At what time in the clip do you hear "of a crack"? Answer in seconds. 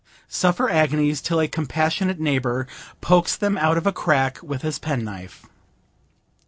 3.77-4.41